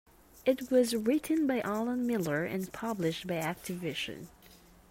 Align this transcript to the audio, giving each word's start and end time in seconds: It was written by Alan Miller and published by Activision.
It 0.47 0.71
was 0.71 0.95
written 0.95 1.45
by 1.45 1.59
Alan 1.61 2.07
Miller 2.07 2.43
and 2.43 2.73
published 2.73 3.27
by 3.27 3.35
Activision. 3.35 4.29